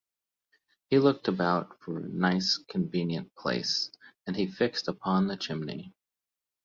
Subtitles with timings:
[0.89, 3.91] He looked about for a nice convenient place,
[4.25, 5.93] and he fixed upon the chimney.